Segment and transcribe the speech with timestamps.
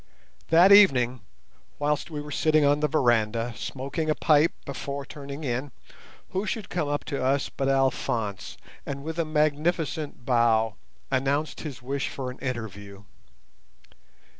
[0.49, 1.19] That evening,
[1.77, 5.71] whilst we were sitting on the veranda, smoking a pipe before turning in,
[6.29, 10.73] who should come up to us but Alphonse, and, with a magnificent bow,
[11.11, 13.03] announce his wish for an interview.